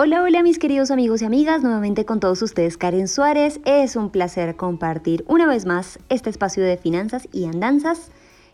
Hola, 0.00 0.22
hola 0.22 0.44
mis 0.44 0.60
queridos 0.60 0.92
amigos 0.92 1.22
y 1.22 1.24
amigas, 1.24 1.60
nuevamente 1.64 2.04
con 2.04 2.20
todos 2.20 2.40
ustedes 2.42 2.76
Karen 2.76 3.08
Suárez. 3.08 3.58
Es 3.64 3.96
un 3.96 4.10
placer 4.10 4.54
compartir 4.54 5.24
una 5.26 5.44
vez 5.44 5.66
más 5.66 5.98
este 6.08 6.30
espacio 6.30 6.62
de 6.62 6.76
finanzas 6.76 7.26
y 7.32 7.46
andanzas. 7.46 8.12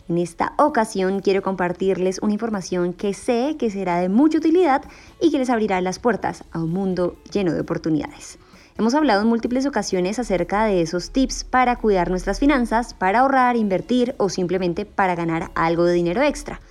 En 0.08 0.16
esta 0.16 0.54
ocasión 0.56 1.20
quiero 1.20 1.42
compartirles 1.42 2.18
una 2.22 2.32
información 2.32 2.94
que 2.94 3.12
sé 3.12 3.56
que 3.58 3.68
será 3.68 3.98
de 3.98 4.08
mucha 4.08 4.38
utilidad 4.38 4.84
y 5.20 5.30
que 5.30 5.36
les 5.36 5.50
abrirá 5.50 5.82
las 5.82 5.98
puertas 5.98 6.44
a 6.50 6.60
un 6.60 6.70
mundo 6.70 7.18
lleno 7.30 7.52
de 7.52 7.60
oportunidades. 7.60 8.38
Hemos 8.78 8.94
hablado 8.94 9.20
en 9.20 9.28
múltiples 9.28 9.66
ocasiones 9.66 10.18
acerca 10.18 10.64
de 10.64 10.80
esos 10.80 11.10
tips 11.10 11.44
para 11.44 11.76
cuidar 11.76 12.08
nuestras 12.08 12.40
finanzas, 12.40 12.94
para 12.94 13.18
ahorrar, 13.18 13.56
invertir 13.56 14.14
o 14.16 14.30
simplemente 14.30 14.86
para 14.86 15.14
ganar 15.14 15.50
algo 15.54 15.84
de 15.84 15.92
dinero 15.92 16.22
extra. 16.22 16.62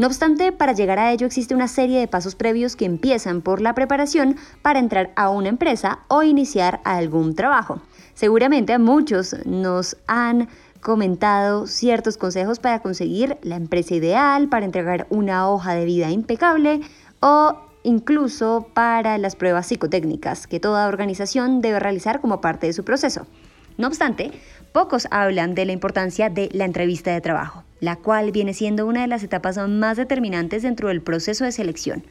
No 0.00 0.06
obstante, 0.06 0.50
para 0.50 0.72
llegar 0.72 0.98
a 0.98 1.12
ello 1.12 1.26
existe 1.26 1.54
una 1.54 1.68
serie 1.68 2.00
de 2.00 2.08
pasos 2.08 2.34
previos 2.34 2.74
que 2.74 2.86
empiezan 2.86 3.42
por 3.42 3.60
la 3.60 3.74
preparación 3.74 4.36
para 4.62 4.78
entrar 4.78 5.12
a 5.14 5.28
una 5.28 5.50
empresa 5.50 5.98
o 6.08 6.22
iniciar 6.22 6.80
algún 6.84 7.34
trabajo. 7.34 7.82
Seguramente 8.14 8.72
a 8.72 8.78
muchos 8.78 9.36
nos 9.44 9.98
han 10.06 10.48
comentado 10.80 11.66
ciertos 11.66 12.16
consejos 12.16 12.60
para 12.60 12.80
conseguir 12.80 13.36
la 13.42 13.56
empresa 13.56 13.94
ideal, 13.94 14.48
para 14.48 14.64
entregar 14.64 15.06
una 15.10 15.50
hoja 15.50 15.74
de 15.74 15.84
vida 15.84 16.10
impecable 16.10 16.80
o 17.20 17.58
incluso 17.82 18.68
para 18.72 19.18
las 19.18 19.36
pruebas 19.36 19.66
psicotécnicas 19.66 20.46
que 20.46 20.60
toda 20.60 20.88
organización 20.88 21.60
debe 21.60 21.78
realizar 21.78 22.22
como 22.22 22.40
parte 22.40 22.66
de 22.66 22.72
su 22.72 22.84
proceso. 22.84 23.26
No 23.80 23.88
obstante, 23.88 24.30
pocos 24.72 25.08
hablan 25.10 25.56
de 25.56 25.64
la 25.64 25.72
importancia 25.72 26.30
de 26.30 26.48
la 26.52 26.66
entrevista 26.66 27.12
de 27.12 27.20
trabajo 27.20 27.64
la 27.80 27.96
cual 27.96 28.30
viene 28.30 28.54
siendo 28.54 28.86
una 28.86 29.00
de 29.00 29.08
las 29.08 29.22
etapas 29.22 29.56
más 29.68 29.96
determinantes 29.96 30.62
dentro 30.62 30.88
del 30.88 31.02
proceso 31.02 31.44
de 31.44 31.52
selección, 31.52 32.04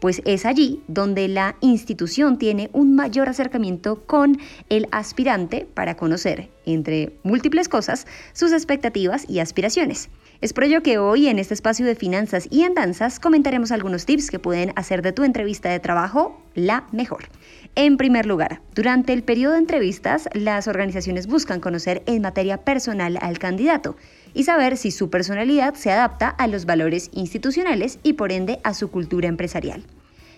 pues 0.00 0.22
es 0.24 0.44
allí 0.44 0.82
donde 0.86 1.28
la 1.28 1.56
institución 1.60 2.38
tiene 2.38 2.68
un 2.72 2.94
mayor 2.94 3.28
acercamiento 3.28 4.04
con 4.06 4.38
el 4.68 4.86
aspirante 4.92 5.66
para 5.72 5.96
conocer, 5.96 6.50
entre 6.66 7.18
múltiples 7.22 7.68
cosas, 7.68 8.06
sus 8.32 8.52
expectativas 8.52 9.28
y 9.28 9.40
aspiraciones. 9.40 10.10
Es 10.44 10.52
por 10.52 10.64
ello 10.64 10.82
que 10.82 10.98
hoy 10.98 11.28
en 11.28 11.38
este 11.38 11.54
espacio 11.54 11.86
de 11.86 11.94
finanzas 11.94 12.48
y 12.50 12.64
andanzas 12.64 13.18
comentaremos 13.18 13.72
algunos 13.72 14.04
tips 14.04 14.30
que 14.30 14.38
pueden 14.38 14.74
hacer 14.76 15.00
de 15.00 15.14
tu 15.14 15.24
entrevista 15.24 15.70
de 15.70 15.80
trabajo 15.80 16.38
la 16.54 16.84
mejor. 16.92 17.30
En 17.76 17.96
primer 17.96 18.26
lugar, 18.26 18.60
durante 18.74 19.14
el 19.14 19.22
periodo 19.22 19.54
de 19.54 19.60
entrevistas, 19.60 20.28
las 20.34 20.68
organizaciones 20.68 21.28
buscan 21.28 21.60
conocer 21.60 22.02
en 22.04 22.20
materia 22.20 22.58
personal 22.58 23.16
al 23.22 23.38
candidato 23.38 23.96
y 24.34 24.44
saber 24.44 24.76
si 24.76 24.90
su 24.90 25.08
personalidad 25.08 25.76
se 25.76 25.90
adapta 25.90 26.28
a 26.28 26.46
los 26.46 26.66
valores 26.66 27.08
institucionales 27.14 27.98
y 28.02 28.12
por 28.12 28.30
ende 28.30 28.60
a 28.64 28.74
su 28.74 28.90
cultura 28.90 29.28
empresarial. 29.28 29.82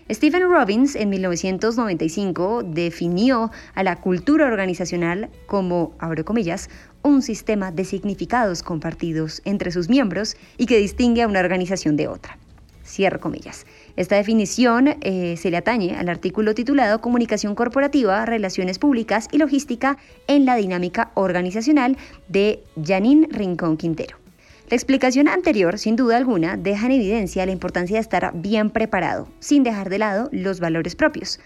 Stephen 0.09 0.49
Robbins 0.49 0.95
en 0.95 1.09
1995 1.11 2.63
definió 2.63 3.51
a 3.75 3.83
la 3.83 3.97
cultura 3.97 4.47
organizacional 4.47 5.31
como, 5.47 5.95
abro 5.99 6.25
comillas, 6.25 6.71
un 7.03 7.23
sistema 7.23 7.73
de 7.73 7.85
significados 7.85 8.63
compartidos 8.63 9.43
entre 9.45 9.73
sus 9.73 9.89
miembros 9.89 10.37
y 10.59 10.67
que 10.67 10.79
distingue 10.79 11.23
a 11.23 11.27
una 11.27 11.41
organización 11.41 11.97
de 11.97 12.07
otra. 12.07 12.39
Cierro 12.85 13.19
comillas. 13.19 13.67
Esta 13.97 14.15
definición 14.15 14.97
eh, 15.01 15.37
se 15.37 15.51
le 15.51 15.57
atañe 15.57 15.97
al 15.97 16.09
artículo 16.09 16.55
titulado 16.55 17.01
Comunicación 17.01 17.57
corporativa, 17.57 18.25
Relaciones 18.27 18.79
públicas 18.79 19.27
y 19.33 19.39
logística 19.39 19.99
en 20.29 20.45
la 20.45 20.55
dinámica 20.55 21.11
organizacional 21.15 21.97
de 22.29 22.63
Janine 22.81 23.27
Rincón 23.29 23.77
Quintero. 23.77 24.26
La 24.69 24.75
explicación 24.75 25.29
anterior, 25.29 25.79
sin 25.79 25.95
duda 25.95 26.17
alguna, 26.17 26.57
deja 26.57 26.87
en 26.87 26.93
evidencia 26.93 27.47
la 27.47 27.53
importancia 27.53 27.95
de 27.95 28.01
estar 28.01 28.33
bien 28.35 28.71
preparado, 28.71 29.29
sin 29.39 29.63
dejar 29.63 29.91
de 29.91 29.99
lado 29.99 30.29
los 30.33 30.59
valores 30.59 30.97
propios. 30.97 31.39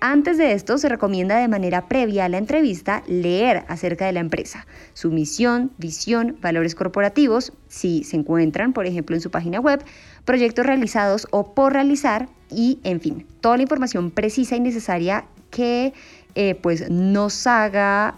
Antes 0.00 0.38
de 0.38 0.52
esto, 0.52 0.78
se 0.78 0.88
recomienda 0.88 1.38
de 1.38 1.48
manera 1.48 1.88
previa 1.88 2.26
a 2.26 2.28
la 2.28 2.38
entrevista 2.38 3.02
leer 3.08 3.64
acerca 3.66 4.06
de 4.06 4.12
la 4.12 4.20
empresa, 4.20 4.64
su 4.94 5.10
misión, 5.10 5.72
visión, 5.76 6.36
valores 6.40 6.76
corporativos, 6.76 7.52
si 7.66 8.04
se 8.04 8.14
encuentran, 8.14 8.72
por 8.72 8.86
ejemplo, 8.86 9.16
en 9.16 9.22
su 9.22 9.32
página 9.32 9.58
web, 9.58 9.82
proyectos 10.24 10.64
realizados 10.64 11.26
o 11.32 11.52
por 11.54 11.72
realizar 11.72 12.28
y, 12.48 12.78
en 12.84 13.00
fin, 13.00 13.26
toda 13.40 13.56
la 13.56 13.64
información 13.64 14.12
precisa 14.12 14.54
y 14.54 14.60
necesaria 14.60 15.24
que 15.50 15.94
eh, 16.36 16.54
pues 16.54 16.88
nos 16.88 17.44
haga 17.48 18.14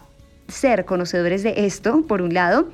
ser 0.48 0.84
conocedores 0.84 1.42
de 1.42 1.64
esto, 1.64 2.04
por 2.06 2.20
un 2.20 2.34
lado, 2.34 2.68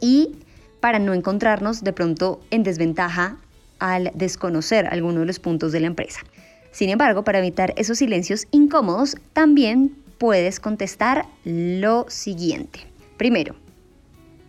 y 0.00 0.36
para 0.80 0.98
no 0.98 1.14
encontrarnos 1.14 1.82
de 1.82 1.92
pronto 1.92 2.40
en 2.50 2.62
desventaja 2.62 3.36
al 3.78 4.10
desconocer 4.14 4.86
alguno 4.86 5.20
de 5.20 5.26
los 5.26 5.38
puntos 5.38 5.72
de 5.72 5.80
la 5.80 5.86
empresa. 5.86 6.20
Sin 6.70 6.90
embargo, 6.90 7.24
para 7.24 7.38
evitar 7.38 7.72
esos 7.76 7.98
silencios 7.98 8.46
incómodos, 8.50 9.16
también 9.32 9.96
puedes 10.18 10.60
contestar 10.60 11.26
lo 11.44 12.06
siguiente. 12.08 12.80
Primero, 13.16 13.54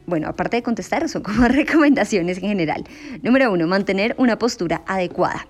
bueno, 0.06 0.28
aparte 0.28 0.58
de 0.58 0.64
contestar, 0.64 1.08
son 1.08 1.22
como 1.22 1.48
recomendaciones 1.48 2.38
en 2.38 2.50
general. 2.50 2.84
Número 3.22 3.52
uno, 3.52 3.68
mantener 3.68 4.16
una 4.18 4.38
postura 4.38 4.82
adecuada. 4.88 5.48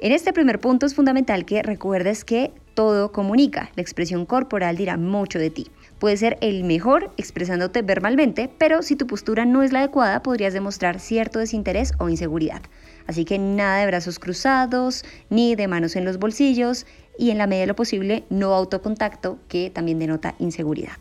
En 0.00 0.12
este 0.12 0.32
primer 0.32 0.60
punto 0.60 0.84
es 0.84 0.94
fundamental 0.94 1.44
que 1.44 1.62
recuerdes 1.62 2.24
que 2.24 2.52
todo 2.74 3.12
comunica. 3.12 3.70
La 3.76 3.82
expresión 3.82 4.26
corporal 4.26 4.76
dirá 4.76 4.96
mucho 4.96 5.38
de 5.38 5.50
ti. 5.50 5.68
Puedes 5.98 6.20
ser 6.20 6.38
el 6.40 6.64
mejor 6.64 7.12
expresándote 7.16 7.82
verbalmente, 7.82 8.50
pero 8.58 8.82
si 8.82 8.96
tu 8.96 9.06
postura 9.06 9.44
no 9.44 9.62
es 9.62 9.72
la 9.72 9.80
adecuada, 9.80 10.22
podrías 10.22 10.52
demostrar 10.52 10.98
cierto 10.98 11.38
desinterés 11.38 11.92
o 11.98 12.08
inseguridad. 12.08 12.62
Así 13.06 13.24
que 13.24 13.38
nada 13.38 13.78
de 13.78 13.86
brazos 13.86 14.18
cruzados, 14.18 15.04
ni 15.30 15.54
de 15.54 15.68
manos 15.68 15.96
en 15.96 16.04
los 16.04 16.18
bolsillos 16.18 16.86
y 17.18 17.30
en 17.30 17.38
la 17.38 17.46
medida 17.46 17.62
de 17.62 17.66
lo 17.68 17.76
posible 17.76 18.24
no 18.30 18.54
autocontacto, 18.54 19.38
que 19.48 19.70
también 19.70 19.98
denota 19.98 20.34
inseguridad. 20.38 20.92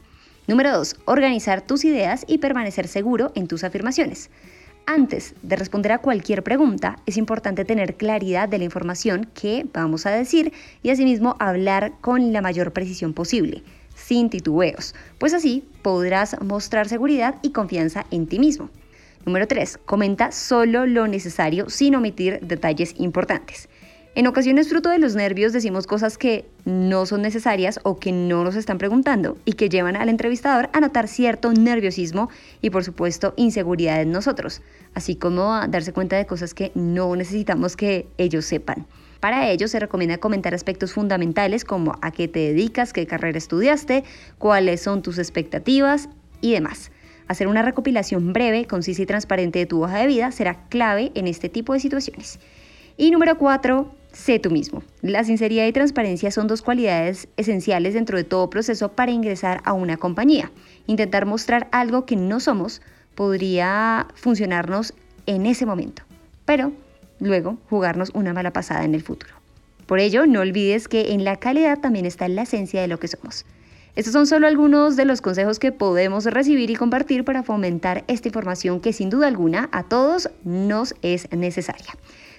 Número 0.47 0.71
2. 0.71 0.97
Organizar 1.05 1.61
tus 1.61 1.85
ideas 1.85 2.25
y 2.27 2.39
permanecer 2.39 2.87
seguro 2.87 3.31
en 3.35 3.47
tus 3.47 3.63
afirmaciones. 3.63 4.29
Antes 4.85 5.35
de 5.41 5.55
responder 5.55 5.91
a 5.91 5.99
cualquier 5.99 6.43
pregunta, 6.43 6.97
es 7.05 7.17
importante 7.17 7.65
tener 7.65 7.95
claridad 7.95 8.49
de 8.49 8.57
la 8.57 8.65
información 8.65 9.29
que 9.33 9.65
vamos 9.73 10.05
a 10.05 10.11
decir 10.11 10.51
y 10.83 10.89
asimismo 10.89 11.35
hablar 11.39 11.93
con 12.01 12.33
la 12.33 12.41
mayor 12.41 12.73
precisión 12.73 13.13
posible, 13.13 13.63
sin 13.95 14.29
titubeos, 14.29 14.95
pues 15.17 15.33
así 15.33 15.63
podrás 15.81 16.41
mostrar 16.41 16.89
seguridad 16.89 17.35
y 17.41 17.51
confianza 17.51 18.05
en 18.11 18.27
ti 18.27 18.39
mismo. 18.39 18.69
Número 19.25 19.47
3. 19.47 19.77
Comenta 19.85 20.31
solo 20.31 20.85
lo 20.87 21.07
necesario 21.07 21.69
sin 21.69 21.95
omitir 21.95 22.39
detalles 22.41 22.95
importantes. 22.97 23.69
En 24.13 24.27
ocasiones, 24.27 24.67
fruto 24.67 24.89
de 24.89 24.99
los 24.99 25.15
nervios, 25.15 25.53
decimos 25.53 25.87
cosas 25.87 26.17
que 26.17 26.43
no 26.65 27.05
son 27.05 27.21
necesarias 27.21 27.79
o 27.83 27.95
que 27.95 28.11
no 28.11 28.43
nos 28.43 28.55
están 28.55 28.77
preguntando 28.77 29.37
y 29.45 29.53
que 29.53 29.69
llevan 29.69 29.95
al 29.95 30.09
entrevistador 30.09 30.69
a 30.73 30.81
notar 30.81 31.07
cierto 31.07 31.53
nerviosismo 31.53 32.29
y, 32.61 32.71
por 32.71 32.83
supuesto, 32.83 33.33
inseguridad 33.37 34.01
en 34.01 34.11
nosotros, 34.11 34.61
así 34.93 35.15
como 35.15 35.53
a 35.53 35.67
darse 35.67 35.93
cuenta 35.93 36.17
de 36.17 36.25
cosas 36.25 36.53
que 36.53 36.73
no 36.75 37.15
necesitamos 37.15 37.77
que 37.77 38.05
ellos 38.17 38.43
sepan. 38.43 38.85
Para 39.21 39.49
ello 39.49 39.69
se 39.69 39.79
recomienda 39.79 40.17
comentar 40.17 40.53
aspectos 40.53 40.91
fundamentales 40.91 41.63
como 41.63 41.97
a 42.01 42.11
qué 42.11 42.27
te 42.27 42.39
dedicas, 42.39 42.91
qué 42.91 43.07
carrera 43.07 43.37
estudiaste, 43.37 44.03
cuáles 44.37 44.81
son 44.81 45.03
tus 45.03 45.19
expectativas 45.19 46.09
y 46.41 46.51
demás. 46.51 46.91
Hacer 47.29 47.47
una 47.47 47.61
recopilación 47.61 48.33
breve, 48.33 48.65
concisa 48.65 49.03
y 49.03 49.05
transparente 49.05 49.59
de 49.59 49.67
tu 49.67 49.81
hoja 49.81 49.99
de 49.99 50.07
vida 50.07 50.33
será 50.33 50.67
clave 50.67 51.13
en 51.15 51.27
este 51.27 51.47
tipo 51.47 51.71
de 51.71 51.79
situaciones. 51.79 52.39
Y 52.97 53.09
número 53.11 53.37
cuatro, 53.37 53.95
sé 54.11 54.39
tú 54.39 54.49
mismo. 54.49 54.83
La 55.01 55.23
sinceridad 55.23 55.65
y 55.65 55.71
transparencia 55.71 56.31
son 56.31 56.47
dos 56.47 56.61
cualidades 56.61 57.27
esenciales 57.37 57.93
dentro 57.93 58.17
de 58.17 58.23
todo 58.23 58.49
proceso 58.49 58.89
para 58.93 59.11
ingresar 59.11 59.61
a 59.63 59.73
una 59.73 59.97
compañía. 59.97 60.51
Intentar 60.87 61.25
mostrar 61.25 61.67
algo 61.71 62.05
que 62.05 62.15
no 62.15 62.39
somos 62.39 62.81
podría 63.15 64.07
funcionarnos 64.15 64.93
en 65.25 65.45
ese 65.45 65.65
momento, 65.65 66.03
pero 66.45 66.71
luego 67.19 67.57
jugarnos 67.69 68.11
una 68.13 68.33
mala 68.33 68.51
pasada 68.51 68.83
en 68.83 68.95
el 68.95 69.03
futuro. 69.03 69.33
Por 69.85 69.99
ello, 69.99 70.25
no 70.25 70.39
olvides 70.39 70.87
que 70.87 71.11
en 71.11 71.23
la 71.23 71.35
calidad 71.35 71.79
también 71.79 72.05
está 72.05 72.27
la 72.27 72.43
esencia 72.43 72.81
de 72.81 72.87
lo 72.87 72.99
que 72.99 73.07
somos. 73.07 73.45
Estos 73.93 74.13
son 74.13 74.25
solo 74.25 74.47
algunos 74.47 74.95
de 74.95 75.03
los 75.03 75.19
consejos 75.19 75.59
que 75.59 75.73
podemos 75.73 76.23
recibir 76.23 76.69
y 76.69 76.75
compartir 76.75 77.25
para 77.25 77.43
fomentar 77.43 78.05
esta 78.07 78.29
información 78.29 78.79
que 78.79 78.93
sin 78.93 79.09
duda 79.09 79.27
alguna 79.27 79.67
a 79.73 79.83
todos 79.83 80.29
nos 80.45 80.95
es 81.01 81.29
necesaria. 81.31 81.93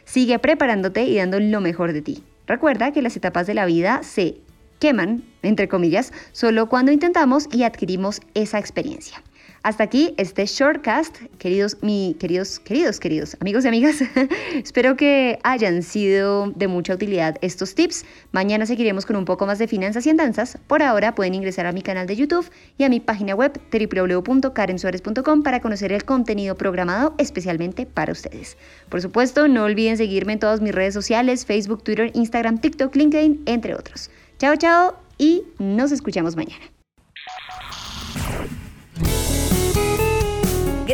Sigue 0.04 0.38
preparándote 0.38 1.04
y 1.04 1.16
dando 1.16 1.40
lo 1.40 1.60
mejor 1.60 1.93
de 1.93 2.02
ti. 2.02 2.22
Recuerda 2.46 2.93
que 2.93 3.02
las 3.02 3.16
etapas 3.16 3.46
de 3.46 3.54
la 3.54 3.66
vida 3.66 4.02
se 4.02 4.37
queman, 4.78 5.25
entre 5.43 5.69
comillas, 5.69 6.12
solo 6.32 6.69
cuando 6.69 6.90
intentamos 6.93 7.49
y 7.52 7.62
adquirimos 7.62 8.20
esa 8.34 8.58
experiencia. 8.58 9.22
Hasta 9.64 9.85
aquí 9.85 10.12
este 10.17 10.44
shortcast, 10.44 11.19
queridos, 11.38 11.76
mi, 11.82 12.17
queridos, 12.19 12.59
queridos, 12.59 12.99
queridos 12.99 13.37
amigos 13.41 13.64
y 13.64 13.69
amigas. 13.69 14.03
Espero 14.55 14.97
que 14.97 15.38
hayan 15.44 15.85
sido 15.85 16.50
de 16.50 16.67
mucha 16.67 16.94
utilidad 16.94 17.37
estos 17.43 17.76
tips. 17.76 18.05
Mañana 18.32 18.67
seguiremos 18.67 19.06
con 19.06 19.14
un 19.14 19.25
poco 19.25 19.47
más 19.47 19.61
de 19.61 19.69
finanzas 19.69 20.05
y 20.06 20.11
andanzas. 20.11 20.59
Por 20.67 20.82
ahora 20.82 21.14
pueden 21.14 21.35
ingresar 21.35 21.67
a 21.67 21.73
mi 21.73 21.81
canal 21.81 22.09
de 22.09 22.17
YouTube 22.17 22.50
y 22.76 22.82
a 22.82 22.88
mi 22.88 22.99
página 22.99 23.37
web 23.37 23.53
www.karensuarez.com 23.70 25.44
para 25.44 25.61
conocer 25.61 25.93
el 25.93 26.05
contenido 26.05 26.56
programado 26.56 27.14
especialmente 27.19 27.87
para 27.87 28.11
ustedes. 28.11 28.56
Por 28.88 29.00
supuesto, 29.00 29.47
no 29.47 29.62
olviden 29.62 29.97
seguirme 29.97 30.32
en 30.32 30.38
todas 30.41 30.61
mis 30.61 30.75
redes 30.75 30.93
sociales, 30.93 31.47
Facebook, 31.47 31.85
Twitter, 31.85 32.11
Instagram, 32.14 32.59
TikTok, 32.59 32.97
LinkedIn, 32.97 33.43
entre 33.47 33.76
otros. 33.76 34.11
Chao, 34.38 34.56
chao 34.56 34.97
y 35.19 35.44
nos 35.61 35.93
escuchamos 35.93 36.35
mañana. 36.35 36.81